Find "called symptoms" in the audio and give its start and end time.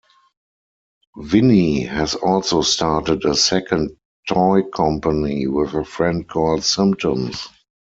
6.27-7.47